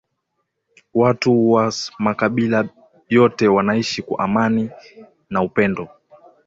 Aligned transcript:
Watu 0.93 1.51
was 1.51 1.91
makabila 1.99 2.67
yote 3.09 3.47
wanaishi 3.47 4.01
kwa 4.01 4.19
amani 4.23 4.69
ma 5.29 5.41
upendo 5.43 5.87